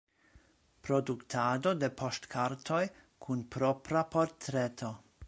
[0.87, 2.81] Produktado de poŝtkartoj
[3.27, 4.95] kun propra portreto.